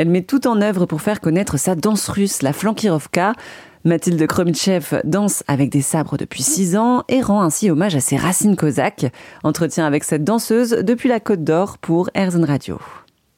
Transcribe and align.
Elle 0.00 0.08
met 0.08 0.22
tout 0.22 0.46
en 0.46 0.62
œuvre 0.62 0.86
pour 0.86 1.02
faire 1.02 1.20
connaître 1.20 1.58
sa 1.58 1.74
danse 1.74 2.08
russe, 2.08 2.40
la 2.40 2.54
flankirovka. 2.54 3.34
Mathilde 3.84 4.26
Kromitchev 4.26 5.02
danse 5.04 5.44
avec 5.46 5.68
des 5.68 5.82
sabres 5.82 6.16
depuis 6.16 6.42
6 6.42 6.78
ans 6.78 7.04
et 7.10 7.20
rend 7.20 7.42
ainsi 7.42 7.70
hommage 7.70 7.94
à 7.96 8.00
ses 8.00 8.16
racines 8.16 8.56
cosaques. 8.56 9.12
Entretien 9.44 9.84
avec 9.84 10.04
cette 10.04 10.24
danseuse 10.24 10.70
depuis 10.70 11.10
la 11.10 11.20
Côte 11.20 11.44
d'Or 11.44 11.76
pour 11.76 12.08
Airzen 12.14 12.46
Radio. 12.46 12.78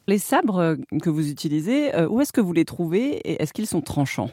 Les 0.07 0.19
sabres 0.19 0.77
que 1.01 1.09
vous 1.09 1.29
utilisez, 1.29 1.93
euh, 1.95 2.07
où 2.07 2.21
est-ce 2.21 2.31
que 2.31 2.39
vous 2.39 2.53
les 2.53 2.63
trouvez 2.63 3.09
et 3.09 3.43
est-ce 3.43 3.51
qu'ils 3.51 3.67
sont 3.67 3.81
tranchants? 3.81 4.29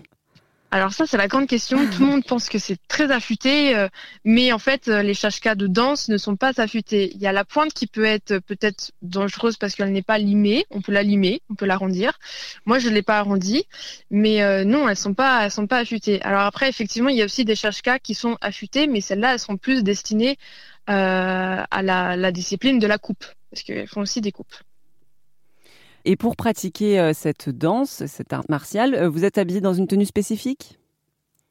Alors 0.72 0.92
ça, 0.92 1.04
c'est 1.04 1.16
la 1.16 1.26
grande 1.26 1.48
question. 1.48 1.90
Tout 1.90 2.02
le 2.02 2.06
monde 2.06 2.24
pense 2.24 2.48
que 2.48 2.58
c'est 2.58 2.78
très 2.86 3.10
affûté, 3.10 3.76
euh, 3.76 3.88
mais 4.24 4.52
en 4.52 4.60
fait, 4.60 4.86
euh, 4.86 5.02
les 5.02 5.14
chachkas 5.14 5.56
de 5.56 5.66
danse 5.66 6.08
ne 6.08 6.16
sont 6.16 6.36
pas 6.36 6.60
affûtés. 6.60 7.10
Il 7.14 7.20
y 7.20 7.26
a 7.26 7.32
la 7.32 7.44
pointe 7.44 7.72
qui 7.72 7.88
peut 7.88 8.04
être 8.04 8.38
peut-être 8.38 8.92
dangereuse 9.02 9.56
parce 9.56 9.74
qu'elle 9.74 9.90
n'est 9.90 10.02
pas 10.02 10.18
limée. 10.18 10.66
On 10.70 10.80
peut 10.80 10.92
la 10.92 11.02
limer, 11.02 11.42
on 11.50 11.56
peut 11.56 11.66
l'arrondir. 11.66 12.20
Moi, 12.66 12.78
je 12.78 12.88
l'ai 12.88 13.02
pas 13.02 13.18
arrondie, 13.18 13.64
mais 14.10 14.42
euh, 14.42 14.62
non, 14.64 14.88
elles 14.88 14.96
sont 14.96 15.14
pas, 15.14 15.44
elles 15.44 15.50
sont 15.50 15.66
pas 15.66 15.78
affûtées. 15.78 16.22
Alors 16.22 16.42
après, 16.42 16.68
effectivement, 16.68 17.08
il 17.08 17.16
y 17.16 17.22
a 17.22 17.24
aussi 17.24 17.44
des 17.44 17.56
chachkas 17.56 17.98
qui 17.98 18.14
sont 18.14 18.36
affûtés, 18.40 18.86
mais 18.86 19.00
celles-là, 19.00 19.32
elles 19.32 19.40
sont 19.40 19.56
plus 19.56 19.82
destinées 19.82 20.38
à 20.86 21.82
la 21.82 22.32
discipline 22.32 22.80
de 22.80 22.86
la 22.88 22.98
coupe, 22.98 23.24
parce 23.50 23.62
qu'elles 23.62 23.86
font 23.86 24.00
aussi 24.00 24.20
des 24.20 24.32
coupes. 24.32 24.56
Et 26.04 26.16
pour 26.16 26.36
pratiquer 26.36 26.98
euh, 26.98 27.12
cette 27.14 27.50
danse, 27.50 28.04
cette 28.06 28.32
art 28.32 28.44
martiale, 28.48 28.94
euh, 28.94 29.08
vous 29.08 29.24
êtes 29.24 29.38
habillé 29.38 29.60
dans 29.60 29.74
une 29.74 29.86
tenue 29.86 30.06
spécifique? 30.06 30.78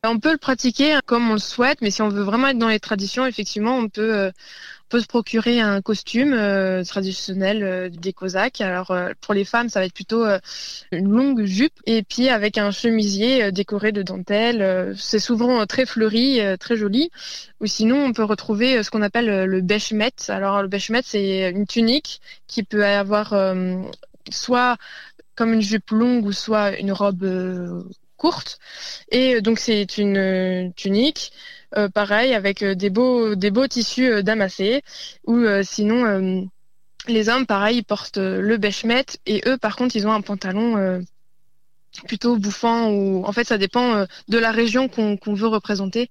On 0.03 0.17
peut 0.17 0.31
le 0.31 0.37
pratiquer 0.37 0.97
comme 1.05 1.29
on 1.29 1.33
le 1.33 1.39
souhaite, 1.39 1.79
mais 1.81 1.91
si 1.91 2.01
on 2.01 2.07
veut 2.07 2.23
vraiment 2.23 2.47
être 2.47 2.57
dans 2.57 2.69
les 2.69 2.79
traditions, 2.79 3.25
effectivement, 3.25 3.75
on 3.75 3.89
peut, 3.89 4.15
euh, 4.15 4.31
se 4.91 5.05
procurer 5.05 5.59
un 5.59 5.81
costume 5.81 6.35
traditionnel 6.83 7.91
des 7.91 8.11
Cosaques. 8.11 8.59
Alors 8.59 8.97
pour 9.21 9.35
les 9.35 9.45
femmes, 9.45 9.69
ça 9.69 9.81
va 9.81 9.85
être 9.85 9.93
plutôt 9.93 10.25
une 10.91 11.11
longue 11.11 11.43
jupe 11.43 11.79
et 11.85 12.01
puis 12.01 12.29
avec 12.29 12.57
un 12.57 12.71
chemisier 12.71 13.51
décoré 13.51 13.91
de 13.91 14.01
dentelle. 14.01 14.95
c'est 14.97 15.19
souvent 15.19 15.63
très 15.67 15.85
fleuri, 15.85 16.39
très 16.59 16.75
joli. 16.75 17.11
Ou 17.61 17.67
sinon, 17.67 18.03
on 18.03 18.13
peut 18.13 18.23
retrouver 18.23 18.81
ce 18.81 18.89
qu'on 18.89 19.03
appelle 19.03 19.45
le 19.45 19.61
beshmet. 19.61 20.09
Alors 20.27 20.63
le 20.63 20.67
beshmet, 20.67 21.01
c'est 21.03 21.51
une 21.51 21.67
tunique 21.67 22.19
qui 22.47 22.63
peut 22.63 22.83
avoir 22.83 23.35
soit 24.31 24.77
comme 25.39 25.53
une 25.53 25.61
jupe 25.61 25.91
longue 25.91 26.25
ou 26.25 26.33
soit 26.33 26.77
une 26.77 26.91
robe 26.91 27.23
euh, 27.23 27.83
courte. 28.17 28.59
Et 29.09 29.35
euh, 29.35 29.41
donc 29.41 29.57
c'est 29.57 29.97
une 29.97 30.17
euh, 30.17 30.69
tunique, 30.75 31.31
pareil, 31.93 32.33
avec 32.33 32.63
des 32.63 32.89
beaux, 32.89 33.35
tissus 33.67 34.21
damassés. 34.21 34.81
Ou 35.27 35.45
sinon, 35.63 36.49
les 37.07 37.29
hommes, 37.29 37.45
pareil, 37.45 37.77
ils 37.77 37.83
portent 37.83 38.17
le 38.17 38.57
beshmet 38.57 39.05
et 39.27 39.43
eux, 39.47 39.57
par 39.57 39.75
contre, 39.75 39.95
ils 39.95 40.07
ont 40.07 40.11
un 40.11 40.21
pantalon 40.21 40.99
plutôt 42.07 42.37
bouffant. 42.37 42.89
Ou 42.89 43.23
en 43.23 43.31
fait, 43.31 43.43
ça 43.43 43.59
dépend 43.59 44.07
de 44.27 44.37
la 44.39 44.51
région 44.51 44.89
qu'on 44.89 45.33
veut 45.35 45.47
représenter. 45.47 46.09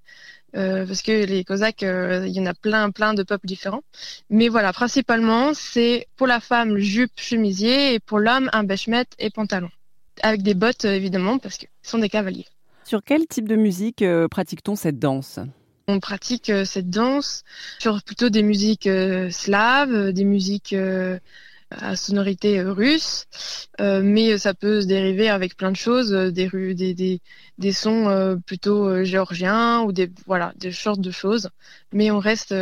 Euh, 0.57 0.87
parce 0.87 1.03
que 1.03 1.27
les 1.27 1.45
Cosaques, 1.45 1.83
euh, 1.83 2.27
il 2.27 2.33
y 2.33 2.41
en 2.41 2.47
a 2.47 2.55
plein, 2.55 2.91
plein 2.91 3.15
de 3.15 3.23
peuples 3.23 3.47
différents. 3.47 3.83
Mais 4.31 4.49
voilà, 4.49 4.73
principalement, 4.73 5.53
c'est 5.53 6.07
pour 6.17 6.27
la 6.27 6.41
femme 6.41 6.79
jupe, 6.79 7.13
chemisier, 7.17 7.95
et 7.95 8.01
pour 8.01 8.19
l'homme 8.19 8.49
un 8.53 8.65
beshmet 8.65 9.05
et 9.19 9.31
pantalon, 9.31 9.71
avec 10.23 10.43
des 10.43 10.55
bottes 10.55 10.87
euh, 10.87 10.95
évidemment, 10.95 11.39
parce 11.39 11.59
qu'ils 11.59 11.69
sont 11.83 11.99
des 11.99 12.09
cavaliers. 12.09 12.47
Sur 12.85 13.03
quel 13.05 13.27
type 13.27 13.47
de 13.47 13.57
musique 13.57 14.03
pratique-t-on 14.31 14.75
cette 14.75 14.99
danse? 14.99 15.39
On 15.89 16.01
pratique 16.01 16.51
cette 16.65 16.89
danse 16.89 17.45
sur 17.79 18.03
plutôt 18.03 18.31
des 18.31 18.43
musiques 18.43 18.89
slaves, 19.31 20.13
des 20.13 20.25
musiques 20.25 20.75
à 21.71 21.97
sonorité 21.97 22.59
euh, 22.61 22.73
russe, 22.73 23.27
euh, 23.81 24.01
mais 24.03 24.39
ça 24.39 24.55
peut 24.55 24.81
se 24.81 24.87
dériver 24.87 25.29
avec 25.29 25.57
plein 25.57 25.71
de 25.71 25.77
choses, 25.77 26.13
euh, 26.13 26.31
des, 26.31 27.21
des 27.59 27.73
sons 27.73 28.39
plutôt 28.47 29.05
géorgiens 29.05 29.83
ou 29.83 29.93
des 29.93 30.11
voilà 30.27 30.53
des 30.57 30.73
sortes 30.73 31.01
de 31.01 31.11
choses, 31.11 31.51
mais 31.93 32.11
on 32.11 32.19
reste 32.19 32.55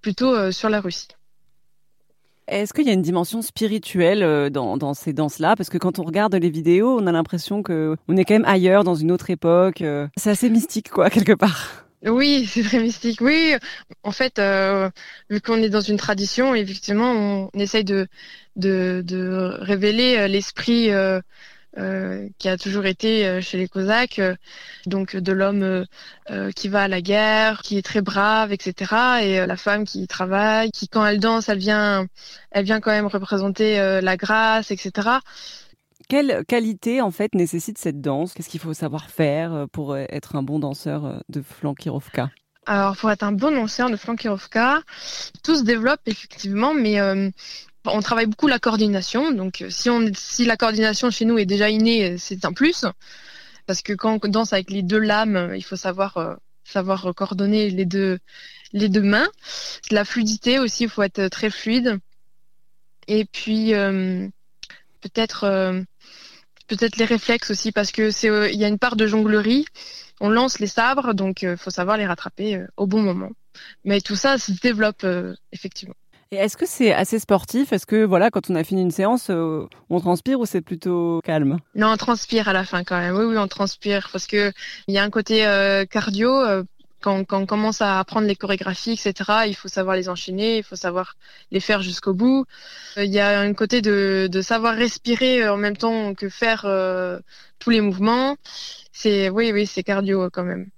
plutôt 0.00 0.52
sur 0.52 0.68
la 0.68 0.80
Russie. 0.80 1.08
Est-ce 2.48 2.72
qu'il 2.72 2.86
y 2.86 2.90
a 2.90 2.94
une 2.94 3.02
dimension 3.02 3.42
spirituelle 3.42 4.50
dans, 4.50 4.76
dans 4.76 4.94
ces 4.94 5.12
danses-là? 5.12 5.54
Parce 5.56 5.68
que 5.68 5.78
quand 5.78 5.98
on 5.98 6.02
regarde 6.02 6.34
les 6.34 6.50
vidéos, 6.50 6.98
on 6.98 7.06
a 7.06 7.12
l'impression 7.12 7.62
que 7.62 7.96
on 8.08 8.16
est 8.16 8.24
quand 8.24 8.34
même 8.34 8.44
ailleurs, 8.46 8.84
dans 8.84 8.94
une 8.94 9.12
autre 9.12 9.30
époque. 9.30 9.84
C'est 10.16 10.30
assez 10.30 10.50
mystique, 10.50 10.90
quoi, 10.90 11.10
quelque 11.10 11.34
part. 11.34 11.87
Oui, 12.04 12.46
c'est 12.50 12.62
très 12.62 12.80
mystique. 12.80 13.20
Oui, 13.20 13.54
en 14.02 14.12
fait, 14.12 14.38
euh, 14.38 14.90
vu 15.30 15.40
qu'on 15.40 15.56
est 15.62 15.68
dans 15.68 15.80
une 15.80 15.96
tradition, 15.96 16.54
effectivement, 16.54 17.50
on, 17.52 17.58
essaye 17.58 17.84
de, 17.84 18.06
de, 18.56 19.02
de 19.04 19.56
révéler 19.60 20.16
euh, 20.16 20.28
l'esprit 20.28 20.90
euh, 20.90 21.20
euh, 21.78 22.28
qui 22.38 22.48
a 22.48 22.56
toujours 22.56 22.86
été 22.86 23.40
chez 23.42 23.58
les 23.58 23.68
Cosaques, 23.68 24.20
donc 24.86 25.16
de 25.16 25.32
l'homme 25.32 25.86
qui 26.56 26.68
va 26.68 26.84
à 26.84 26.88
la 26.88 27.00
guerre, 27.02 27.62
qui 27.62 27.78
est 27.78 27.82
très 27.82 28.00
brave, 28.02 28.52
etc. 28.52 29.22
Et 29.22 29.46
la 29.46 29.56
femme 29.56 29.84
qui 29.84 30.06
travaille, 30.08 30.70
qui 30.72 30.88
quand 30.88 31.04
elle 31.06 31.20
danse, 31.20 31.48
elle 31.48 31.58
vient, 31.58 32.06
elle 32.50 32.64
vient 32.64 32.80
quand 32.80 32.90
même 32.90 33.06
représenter 33.06 34.00
la 34.00 34.16
grâce, 34.16 34.70
etc. 34.70 35.20
Quelle 36.08 36.42
qualité 36.46 37.02
en 37.02 37.10
fait 37.10 37.34
nécessite 37.34 37.76
cette 37.76 38.00
danse? 38.00 38.32
Qu'est-ce 38.32 38.48
qu'il 38.48 38.60
faut 38.60 38.72
savoir 38.72 39.10
faire 39.10 39.52
euh, 39.52 39.66
pour 39.66 39.92
euh, 39.92 40.06
être 40.08 40.36
un 40.36 40.42
bon 40.42 40.58
danseur 40.58 41.04
euh, 41.04 41.18
de 41.28 41.42
flankirovka 41.42 42.30
Alors 42.64 42.96
pour 42.96 43.10
être 43.10 43.22
un 43.22 43.32
bon 43.32 43.50
danseur 43.50 43.90
de 43.90 43.96
flankirovka, 43.96 44.80
tout 45.42 45.56
se 45.56 45.64
développe 45.64 46.00
effectivement, 46.06 46.72
mais 46.72 46.98
on 47.84 48.00
travaille 48.00 48.26
beaucoup 48.26 48.48
la 48.48 48.58
coordination. 48.58 49.32
Donc 49.32 49.62
si, 49.68 49.90
on, 49.90 50.10
si 50.14 50.46
la 50.46 50.56
coordination 50.56 51.10
chez 51.10 51.26
nous 51.26 51.36
est 51.36 51.46
déjà 51.46 51.68
innée, 51.68 52.16
c'est 52.16 52.46
un 52.46 52.54
plus. 52.54 52.86
Parce 53.66 53.82
que 53.82 53.92
quand 53.92 54.18
on 54.24 54.28
danse 54.28 54.54
avec 54.54 54.70
les 54.70 54.82
deux 54.82 54.98
lames, 54.98 55.52
il 55.54 55.62
faut 55.62 55.76
savoir, 55.76 56.38
savoir 56.64 57.14
coordonner 57.14 57.68
les 57.68 57.84
deux, 57.84 58.18
les 58.72 58.88
deux 58.88 59.02
mains. 59.02 59.28
La 59.90 60.06
fluidité 60.06 60.58
aussi, 60.58 60.84
il 60.84 60.90
faut 60.90 61.02
être 61.02 61.28
très 61.28 61.50
fluide. 61.50 61.98
Et 63.08 63.26
puis 63.26 63.72
peut-être 65.00 65.84
peut-être 66.68 66.96
les 66.96 67.04
réflexes 67.04 67.50
aussi 67.50 67.72
parce 67.72 67.90
que 67.90 68.10
c'est 68.10 68.30
euh, 68.30 68.48
il 68.48 68.58
y 68.58 68.64
a 68.64 68.68
une 68.68 68.78
part 68.78 68.96
de 68.96 69.06
jonglerie. 69.06 69.64
On 70.20 70.28
lance 70.28 70.58
les 70.58 70.66
sabres, 70.66 71.14
donc 71.14 71.42
il 71.42 71.48
euh, 71.48 71.56
faut 71.56 71.70
savoir 71.70 71.96
les 71.96 72.06
rattraper 72.06 72.56
euh, 72.56 72.66
au 72.76 72.86
bon 72.86 73.02
moment. 73.02 73.30
Mais 73.84 74.00
tout 74.00 74.16
ça 74.16 74.38
se 74.38 74.52
développe 74.52 75.04
effectivement. 75.50 75.94
Et 76.30 76.36
est-ce 76.36 76.56
que 76.56 76.66
c'est 76.66 76.92
assez 76.92 77.18
sportif? 77.18 77.72
Est-ce 77.72 77.86
que 77.86 78.04
voilà, 78.04 78.30
quand 78.30 78.50
on 78.50 78.54
a 78.54 78.62
fini 78.62 78.82
une 78.82 78.90
séance, 78.92 79.30
on 79.30 80.00
transpire 80.00 80.38
ou 80.38 80.46
c'est 80.46 80.60
plutôt 80.60 81.20
calme? 81.24 81.58
Non, 81.74 81.88
on 81.88 81.96
transpire 81.96 82.48
à 82.48 82.52
la 82.52 82.64
fin 82.64 82.84
quand 82.84 82.98
même. 82.98 83.16
Oui, 83.16 83.24
oui, 83.24 83.36
on 83.36 83.48
transpire 83.48 84.10
parce 84.12 84.28
que 84.28 84.52
il 84.86 84.94
y 84.94 84.98
a 84.98 85.02
un 85.02 85.10
côté 85.10 85.38
cardio 85.90 86.30
quand, 87.00 87.24
on 87.32 87.46
commence 87.46 87.80
à 87.80 87.98
apprendre 87.98 88.26
les 88.26 88.36
chorégraphies, 88.36 88.92
etc., 88.92 89.14
il 89.46 89.54
faut 89.54 89.68
savoir 89.68 89.96
les 89.96 90.08
enchaîner, 90.08 90.58
il 90.58 90.62
faut 90.62 90.76
savoir 90.76 91.16
les 91.50 91.60
faire 91.60 91.82
jusqu'au 91.82 92.14
bout. 92.14 92.44
Euh, 92.96 93.04
il 93.04 93.12
y 93.12 93.20
a 93.20 93.40
un 93.40 93.54
côté 93.54 93.82
de, 93.82 94.40
savoir 94.42 94.74
respirer 94.74 95.42
euh, 95.42 95.54
en 95.54 95.56
même 95.56 95.76
temps 95.76 96.14
que 96.14 96.28
faire 96.28 96.64
euh, 96.64 97.18
tous 97.58 97.70
les 97.70 97.80
mouvements. 97.80 98.36
C'est 98.92 99.30
oui, 99.30 99.52
oui, 99.52 99.66
c'est 99.66 99.82
cardio 99.82 100.28
quand 100.30 100.44
même. 100.44 100.68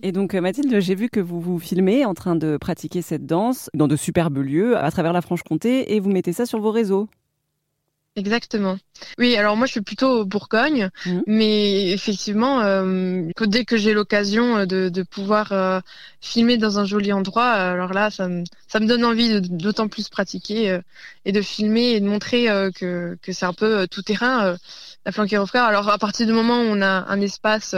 Et 0.00 0.12
donc 0.12 0.34
Mathilde, 0.34 0.78
j'ai 0.78 0.94
vu 0.94 1.08
que 1.08 1.18
vous 1.18 1.40
vous 1.40 1.58
filmez 1.58 2.04
en 2.04 2.14
train 2.14 2.36
de 2.36 2.56
pratiquer 2.56 3.02
cette 3.02 3.26
danse 3.26 3.68
dans 3.74 3.88
de 3.88 3.96
superbes 3.96 4.38
lieux 4.38 4.78
à 4.78 4.90
travers 4.92 5.12
la 5.12 5.22
Franche-Comté 5.22 5.94
et 5.94 5.98
vous 5.98 6.10
mettez 6.10 6.32
ça 6.32 6.46
sur 6.46 6.60
vos 6.60 6.70
réseaux. 6.70 7.08
Exactement. 8.18 8.78
Oui, 9.18 9.36
alors 9.36 9.56
moi 9.56 9.66
je 9.66 9.72
suis 9.72 9.80
plutôt 9.80 10.24
Bourgogne, 10.24 10.90
mmh. 11.06 11.20
mais 11.28 11.90
effectivement, 11.90 12.62
euh, 12.62 13.22
dès 13.42 13.64
que 13.64 13.76
j'ai 13.76 13.94
l'occasion 13.94 14.58
euh, 14.58 14.66
de, 14.66 15.02
pouvoir 15.04 15.52
euh, 15.52 15.78
filmer 16.20 16.56
dans 16.56 16.80
un 16.80 16.84
joli 16.84 17.12
endroit, 17.12 17.48
alors 17.48 17.92
là, 17.92 18.10
ça 18.10 18.26
me, 18.26 18.42
ça 18.66 18.80
me 18.80 18.86
donne 18.86 19.04
envie 19.04 19.40
d'autant 19.40 19.86
plus 19.86 20.08
pratiquer 20.08 20.80
et 21.24 21.30
de 21.30 21.42
filmer 21.42 21.92
et 21.92 22.00
de 22.00 22.06
montrer 22.06 22.46
que, 22.74 23.16
que 23.22 23.32
c'est 23.32 23.46
un 23.46 23.52
peu 23.52 23.86
tout 23.86 24.02
terrain, 24.02 24.56
la 25.06 25.12
flanquerovka. 25.12 25.64
Alors 25.64 25.88
à 25.88 25.98
partir 25.98 26.26
du 26.26 26.32
moment 26.32 26.58
où 26.58 26.64
on 26.64 26.82
a 26.82 27.06
un 27.08 27.20
espace 27.20 27.76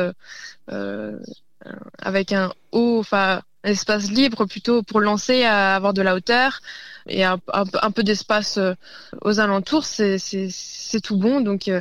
avec 1.99 2.33
un 2.33 2.51
haut, 2.73 2.99
enfin 2.99 3.43
espace 3.65 4.11
libre 4.11 4.45
plutôt 4.47 4.83
pour 4.83 5.01
lancer, 5.01 5.45
à 5.45 5.75
avoir 5.75 5.93
de 5.95 6.03
la 6.03 6.15
hauteur, 6.15 6.61
et 7.07 7.25
un, 7.25 7.39
peu 7.95 8.03
d'espace 8.03 8.59
euh, 8.59 8.75
aux 9.23 9.41
alentours, 9.41 9.85
c'est 9.85 11.01
tout 11.03 11.17
bon. 11.17 11.41
Donc 11.41 11.69
euh, 11.69 11.81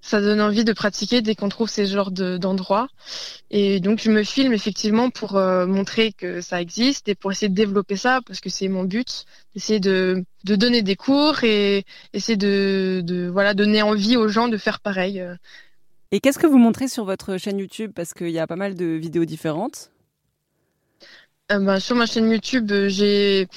ça 0.00 0.20
donne 0.20 0.40
envie 0.40 0.64
de 0.64 0.72
pratiquer 0.72 1.20
dès 1.20 1.34
qu'on 1.34 1.48
trouve 1.48 1.68
ces 1.68 1.86
genres 1.86 2.10
d'endroits. 2.10 2.88
et 3.50 3.80
donc 3.80 4.00
je 4.00 4.10
me 4.10 4.22
filme 4.22 4.52
effectivement 4.52 5.10
pour 5.10 5.36
euh, 5.36 5.66
montrer 5.66 6.12
que 6.12 6.40
ça 6.40 6.60
existe 6.60 7.08
et 7.08 7.14
pour 7.14 7.32
essayer 7.32 7.50
de 7.50 7.54
développer 7.54 7.96
ça 7.96 8.20
parce 8.26 8.40
que 8.40 8.48
c'est 8.48 8.68
mon 8.68 8.84
but, 8.84 9.26
essayer 9.54 9.78
de, 9.78 10.24
donner 10.44 10.82
des 10.82 10.96
cours 10.96 11.44
et 11.44 11.84
essayer 12.14 12.36
de, 12.36 13.02
de, 13.04 13.28
voilà 13.28 13.52
donner 13.52 13.82
envie 13.82 14.16
aux 14.16 14.28
gens 14.28 14.48
de 14.48 14.56
faire 14.56 14.80
pareil. 14.80 15.22
Et 16.12 16.20
qu'est-ce 16.20 16.38
que 16.38 16.46
vous 16.46 16.58
montrez 16.58 16.88
sur 16.88 17.04
votre 17.04 17.36
chaîne 17.36 17.58
YouTube? 17.58 17.92
Parce 17.94 18.14
qu'il 18.14 18.30
y 18.30 18.38
a 18.38 18.46
pas 18.46 18.56
mal 18.56 18.74
de 18.74 18.86
vidéos 18.86 19.26
différentes 19.26 19.90
ben, 21.58 21.80
Sur 21.80 21.96
ma 21.96 22.06
chaîne 22.06 22.30
YouTube, 22.30 22.72
j'ai 22.86 23.48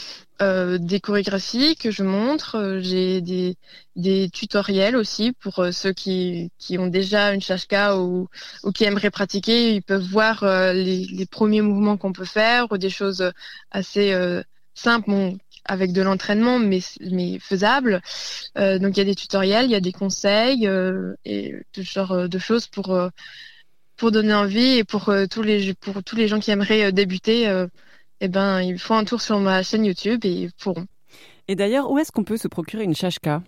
euh, 0.41 0.77
des 0.79 0.99
chorégraphies 0.99 1.75
que 1.75 1.91
je 1.91 2.01
montre, 2.03 2.55
euh, 2.55 2.79
j'ai 2.81 3.21
des, 3.21 3.55
des 3.95 4.29
tutoriels 4.31 4.95
aussi 4.95 5.31
pour 5.33 5.59
euh, 5.59 5.71
ceux 5.71 5.93
qui, 5.93 6.51
qui 6.57 6.79
ont 6.79 6.87
déjà 6.87 7.33
une 7.33 7.41
shashka 7.41 7.97
ou, 7.99 8.27
ou 8.63 8.71
qui 8.71 8.83
aimeraient 8.83 9.11
pratiquer. 9.11 9.75
Ils 9.75 9.83
peuvent 9.83 10.01
voir 10.01 10.43
les, 10.73 11.05
les, 11.05 11.25
premiers 11.27 11.61
mouvements 11.61 11.97
qu'on 11.97 12.13
peut 12.13 12.25
faire 12.25 12.71
ou 12.71 12.77
des 12.77 12.89
choses 12.89 13.31
assez 13.71 14.13
simples 14.73 15.11
avec 15.65 15.93
de 15.93 16.01
l'entraînement 16.01 16.59
mais, 16.59 16.79
mais 16.99 17.39
faisables. 17.39 18.01
donc 18.55 18.97
il 18.97 18.97
y 18.97 19.01
a 19.01 19.05
des 19.05 19.15
tutoriels, 19.15 19.65
il 19.65 19.71
y 19.71 19.75
a 19.75 19.79
des 19.79 19.91
conseils 19.93 20.67
et 21.25 21.55
tout 21.71 21.83
genre 21.83 22.27
de 22.27 22.39
choses 22.39 22.67
pour, 22.67 22.97
pour 23.97 24.11
donner 24.11 24.33
envie 24.33 24.77
et 24.77 24.83
pour, 24.83 25.13
tous 25.29 25.41
les, 25.41 25.73
pour 25.75 26.03
tous 26.03 26.15
les 26.15 26.27
gens 26.27 26.39
qui 26.39 26.51
aimeraient 26.51 26.91
débuter 26.91 27.67
eh 28.25 28.27
ben, 28.29 28.61
ils 28.61 28.79
font 28.79 28.95
un 28.95 29.03
tour 29.03 29.21
sur 29.21 29.39
ma 29.39 29.63
chaîne 29.63 29.85
YouTube 29.85 30.23
et 30.23 30.31
ils 30.31 30.53
pourront. 30.53 30.87
Et 31.49 31.55
d'ailleurs, 31.55 31.91
où 31.91 31.99
est-ce 31.99 32.11
qu'on 32.11 32.23
peut 32.23 32.37
se 32.37 32.47
procurer 32.47 32.83
une 32.83 32.95
chashka? 32.95 33.41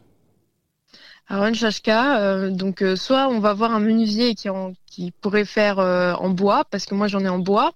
Alors 1.28 1.46
une 1.46 1.56
chashka, 1.56 2.20
euh, 2.20 2.52
donc 2.52 2.84
euh, 2.84 2.96
soit 2.96 3.30
on 3.30 3.40
va 3.40 3.54
voir 3.54 3.72
un 3.72 3.80
menuisier 3.80 4.36
qui, 4.36 4.50
qui 4.86 5.12
pourrait 5.12 5.46
faire 5.46 5.80
euh, 5.80 6.14
en 6.14 6.30
bois, 6.30 6.66
parce 6.70 6.86
que 6.86 6.94
moi 6.94 7.08
j'en 7.08 7.22
ai 7.22 7.30
en 7.30 7.40
bois. 7.40 7.72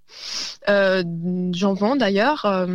j'en 0.67 1.73
vends 1.73 1.95
d'ailleurs 1.95 2.67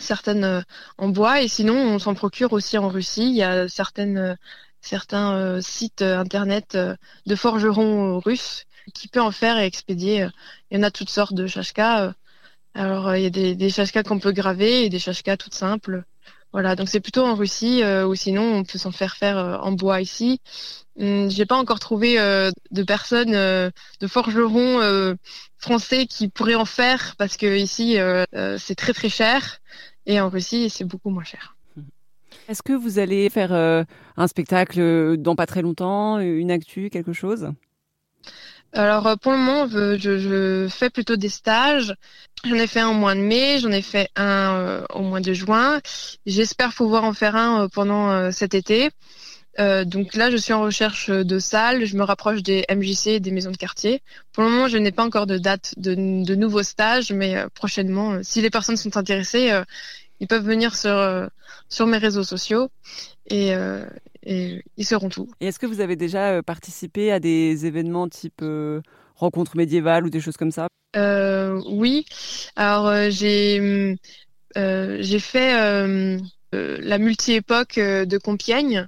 certaines 0.00 0.64
en 0.96 1.08
bois, 1.08 1.42
et 1.42 1.48
sinon 1.48 1.74
on 1.76 1.98
s'en 1.98 2.14
procure 2.14 2.52
aussi 2.54 2.78
en 2.78 2.88
Russie. 2.88 3.28
Il 3.28 3.36
y 3.36 3.42
a 3.42 3.68
certaines, 3.68 4.36
certains 4.80 5.60
sites 5.60 6.02
internet 6.02 6.76
de 7.26 7.34
forgerons 7.36 8.18
russes 8.18 8.64
qui 8.94 9.08
peuvent 9.08 9.22
en 9.22 9.30
faire 9.30 9.58
et 9.58 9.66
expédier. 9.66 10.28
Il 10.70 10.76
y 10.76 10.80
en 10.80 10.82
a 10.82 10.90
toutes 10.90 11.10
sortes 11.10 11.34
de 11.34 11.46
chashka. 11.46 12.14
Alors, 12.74 13.08
euh, 13.08 13.18
il 13.18 13.24
y 13.24 13.26
a 13.26 13.30
des, 13.30 13.54
des 13.56 13.70
qu'on 14.04 14.20
peut 14.20 14.32
graver 14.32 14.84
et 14.84 14.88
des 14.88 15.00
chashkas 15.00 15.36
toutes 15.36 15.54
simples. 15.54 16.04
Voilà, 16.52 16.76
donc 16.76 16.88
c'est 16.88 17.00
plutôt 17.00 17.24
en 17.24 17.34
Russie 17.34 17.82
euh, 17.82 18.06
ou 18.06 18.14
sinon 18.14 18.42
on 18.42 18.64
peut 18.64 18.78
s'en 18.78 18.92
faire 18.92 19.16
faire 19.16 19.36
euh, 19.36 19.56
en 19.58 19.72
bois 19.72 20.00
ici. 20.00 20.40
Hum, 20.98 21.28
j'ai 21.28 21.44
pas 21.44 21.56
encore 21.56 21.80
trouvé 21.80 22.16
de 22.16 22.82
personnes, 22.82 23.32
de 23.32 24.06
forgerons 24.06 25.16
français 25.58 26.06
qui 26.06 26.28
pourraient 26.28 26.56
en 26.56 26.64
faire 26.64 27.14
parce 27.18 27.36
que 27.36 27.56
ici 27.56 27.98
c'est 28.58 28.74
très 28.74 28.92
très 28.92 29.08
cher 29.08 29.58
et 30.06 30.20
en 30.20 30.28
Russie 30.28 30.70
c'est 30.70 30.84
beaucoup 30.84 31.10
moins 31.10 31.22
cher. 31.22 31.54
Est-ce 32.48 32.62
que 32.64 32.72
vous 32.72 32.98
allez 32.98 33.30
faire 33.30 33.52
un 33.52 34.26
spectacle 34.26 35.16
dans 35.18 35.36
pas 35.36 35.46
très 35.46 35.62
longtemps, 35.62 36.18
une 36.18 36.50
actu, 36.50 36.90
quelque 36.90 37.12
chose? 37.12 37.52
Alors 38.72 39.06
euh, 39.06 39.16
pour 39.16 39.32
le 39.32 39.38
moment, 39.38 39.66
je, 39.68 40.68
fais 40.70 40.90
plutôt 40.90 41.16
des 41.16 41.28
stages. 41.28 41.94
J'en 42.44 42.54
ai 42.54 42.66
fait 42.66 42.80
un 42.80 42.88
au 42.88 42.94
mois 42.94 43.14
de 43.14 43.20
mai, 43.20 43.58
j'en 43.58 43.72
ai 43.72 43.82
fait 43.82 44.08
un 44.14 44.54
euh, 44.54 44.84
au 44.94 45.02
mois 45.02 45.20
de 45.20 45.32
juin. 45.32 45.80
J'espère 46.26 46.72
pouvoir 46.74 47.04
en 47.04 47.12
faire 47.12 47.34
un 47.36 47.64
euh, 47.64 47.68
pendant 47.68 48.30
cet 48.30 48.54
été. 48.54 48.90
donc 49.58 50.14
là, 50.14 50.30
je 50.30 50.36
suis 50.36 50.52
en 50.52 50.62
recherche 50.62 51.10
de 51.10 51.38
salles. 51.38 51.84
Je 51.84 51.96
me 51.96 52.04
rapproche 52.04 52.42
des 52.42 52.64
MJC, 52.70 53.20
des 53.20 53.30
maisons 53.30 53.50
de 53.50 53.56
quartier. 53.56 54.02
Pour 54.32 54.44
le 54.44 54.50
moment, 54.50 54.68
je 54.68 54.78
n'ai 54.78 54.92
pas 54.92 55.04
encore 55.04 55.26
de 55.26 55.38
date 55.38 55.74
de, 55.78 55.94
de 55.94 56.34
nouveaux 56.34 56.62
stages, 56.62 57.10
mais 57.12 57.44
prochainement, 57.54 58.20
si 58.22 58.40
les 58.40 58.50
personnes 58.50 58.76
sont 58.76 58.96
intéressées, 58.96 59.50
ils 60.20 60.28
peuvent 60.28 60.44
venir 60.44 60.76
sur 60.76 61.28
sur 61.68 61.86
mes 61.86 61.98
réseaux 61.98 62.24
sociaux 62.24 62.70
et, 63.26 63.52
et 64.28 64.62
ils 64.76 64.84
seront 64.84 65.08
tout. 65.08 65.28
Et 65.40 65.46
est-ce 65.46 65.58
que 65.58 65.66
vous 65.66 65.80
avez 65.80 65.96
déjà 65.96 66.32
euh, 66.32 66.42
participé 66.42 67.10
à 67.10 67.18
des 67.18 67.66
événements 67.66 68.08
type 68.08 68.40
euh, 68.42 68.82
rencontre 69.14 69.56
médiévale 69.56 70.04
ou 70.04 70.10
des 70.10 70.20
choses 70.20 70.36
comme 70.36 70.50
ça? 70.50 70.68
Euh, 70.96 71.60
Oui. 71.66 72.04
Alors 72.54 72.92
j'ai 73.10 73.96
j'ai 74.54 75.18
fait 75.18 75.52
la 76.52 76.98
multi-époque 76.98 77.76
de 77.76 78.18
Compiègne 78.18 78.86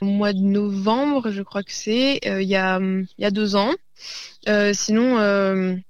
au 0.00 0.06
mois 0.06 0.32
de 0.32 0.38
novembre, 0.38 1.30
je 1.32 1.42
crois 1.42 1.62
que 1.64 1.72
c'est 1.72 2.20
il 2.24 2.48
y 2.48 2.56
a 2.56 2.78
il 2.80 3.06
y 3.18 3.24
a 3.24 3.30
deux 3.30 3.56
ans. 3.56 3.72
sinon 4.72 5.80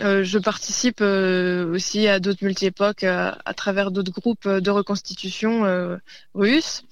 euh, 0.00 0.24
je 0.24 0.38
participe 0.38 1.00
euh, 1.00 1.72
aussi 1.72 2.06
à 2.06 2.20
d'autres 2.20 2.44
multi-époques 2.44 3.04
à, 3.04 3.38
travers 3.56 3.90
d'autres 3.90 4.12
groupes 4.12 4.48
de 4.48 4.70
reconstitution 4.70 5.64
euh, 5.64 5.96
russes. 6.34 6.82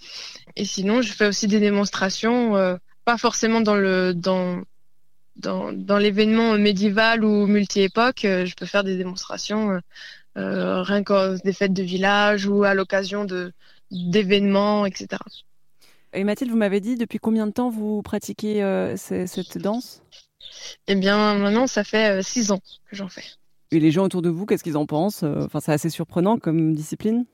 Et 0.57 0.65
sinon, 0.65 1.03
je 1.03 1.13
fais 1.13 1.27
aussi 1.27 1.47
des 1.47 1.61
démonstrations, 1.61 2.79
pas 3.05 3.19
forcément 3.19 3.61
dans 3.61 4.65
l'événement 5.99 6.57
médiéval 6.57 7.25
ou 7.25 7.47
multi-époque. 7.47 8.21
je 8.23 8.55
peux 8.55 8.67
faire 8.67 8.85
des 8.85 8.97
démonstrations 8.97 9.81
rien 10.37 11.03
qu'aux 11.05 11.37
des 11.45 11.53
fêtes 11.53 11.73
de 11.73 11.83
village 11.83 12.47
ou 12.47 12.65
à 12.65 12.75
l'occasion 12.75 13.25
de 13.25 13.53
d'événements, 13.91 14.87
etc. 14.87 15.21
Et 16.13 16.25
Mathilde, 16.25 16.51
vous 16.51 16.57
m'avez 16.57 16.81
dit 16.81 16.97
depuis 16.97 17.19
combien 17.19 17.47
de 17.47 17.53
temps 17.53 17.71
vous 17.71 18.01
pratiquez 18.03 18.63
cette 18.97 19.59
danse? 19.59 20.04
Eh 20.87 20.95
bien, 20.95 21.35
maintenant, 21.39 21.67
ça 21.67 21.85
fait 21.85 22.19
euh, 22.19 22.23
six 22.23 22.51
ans 22.51 22.61
que 22.91 22.97
j'en 22.97 23.09
fais. 23.09 23.25
Et 23.71 23.81
les 23.81 23.91
gens 23.91 24.05
autour 24.05 24.23
de 24.23 24.29
vous, 24.29 24.47
qu'est-ce 24.47 24.65
qu'ils 24.65 24.77
en 24.77 24.87
pensent? 24.87 25.23
Euh, 25.23 25.45
Enfin, 25.45 25.61
c'est 25.61 25.73
assez 25.73 25.91
surprenant 25.91 26.39
comme 26.39 26.75
discipline? 26.75 27.25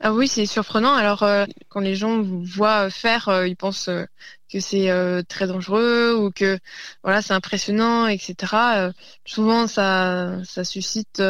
Ah 0.00 0.14
oui, 0.14 0.28
c'est 0.28 0.46
surprenant. 0.46 0.94
Alors, 0.94 1.22
euh, 1.22 1.44
quand 1.68 1.80
les 1.80 1.94
gens 1.94 2.22
vous 2.22 2.42
voient 2.42 2.88
faire, 2.88 3.44
ils 3.46 3.56
pensent 3.56 3.90
que 4.50 4.58
c'est 4.58 4.88
très 5.28 5.46
dangereux 5.46 6.14
ou 6.16 6.30
que 6.30 6.58
voilà, 7.04 7.20
c'est 7.20 7.34
impressionnant, 7.34 8.06
etc. 8.06 8.92
souvent, 9.26 9.66
ça, 9.66 10.42
ça 10.44 10.64
suscite 10.64 11.22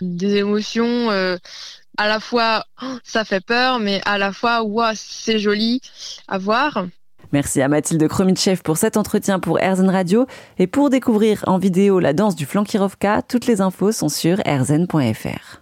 des 0.00 0.34
émotions. 0.34 1.10
à 1.10 2.08
la 2.08 2.18
fois, 2.20 2.64
ça 3.04 3.24
fait 3.24 3.40
peur, 3.40 3.78
mais 3.78 4.00
à 4.04 4.18
la 4.18 4.32
fois, 4.32 4.64
ouais, 4.64 4.92
c'est 4.96 5.38
joli 5.38 5.80
à 6.26 6.38
voir. 6.38 6.86
Merci 7.32 7.62
à 7.62 7.68
Mathilde 7.68 8.06
Kromitchev 8.08 8.62
pour 8.62 8.76
cet 8.76 8.96
entretien 8.96 9.38
pour 9.38 9.60
Erzen 9.60 9.90
Radio. 9.90 10.26
Et 10.58 10.66
pour 10.66 10.90
découvrir 10.90 11.44
en 11.46 11.58
vidéo 11.58 11.98
la 12.00 12.12
danse 12.12 12.36
du 12.36 12.46
Flankirovka, 12.46 13.22
toutes 13.22 13.46
les 13.46 13.60
infos 13.60 13.92
sont 13.92 14.08
sur 14.08 14.40
erzen.fr. 14.46 15.56